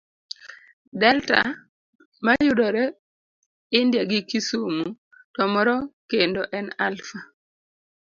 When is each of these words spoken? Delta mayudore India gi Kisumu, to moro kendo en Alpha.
Delta 1.01 1.39
mayudore 2.25 2.83
India 3.79 4.03
gi 4.09 4.19
Kisumu, 4.29 4.85
to 5.33 5.43
moro 5.53 5.75
kendo 6.11 6.41
en 6.57 6.65
Alpha. 6.87 7.19